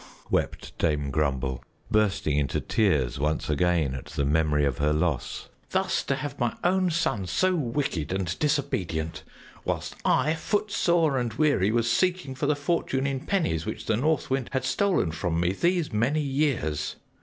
wept 0.31 0.75
Dame 0.79 1.11
Grumble, 1.11 1.63
bursting 1.91 2.35
into 2.39 2.59
tears 2.59 3.19
once 3.19 3.51
again 3.51 3.93
at 3.93 4.07
the 4.07 4.25
memory 4.25 4.65
of 4.65 4.79
her 4.79 4.91
loss. 4.93 5.47
"Thus 5.69 6.01
to 6.05 6.15
have 6.15 6.39
my 6.39 6.55
own 6.63 6.89
son 6.89 7.27
so 7.27 7.53
wicked 7.53 8.11
and 8.11 8.39
disobedient, 8.39 9.21
whilst 9.63 9.95
I, 10.03 10.33
footsore 10.33 11.19
and 11.19 11.31
weary, 11.35 11.69
was 11.71 11.91
seeking 11.91 12.33
for 12.33 12.47
the 12.47 12.55
fortune 12.55 13.05
in 13.05 13.19
pennies 13.27 13.67
which 13.67 13.85
the 13.85 13.95
North 13.95 14.31
Wind 14.31 14.49
had 14.53 14.65
stolen 14.65 15.11
from 15.11 15.39
me 15.39 15.53
these 15.53 15.93
many 15.93 16.21
years! 16.21 16.95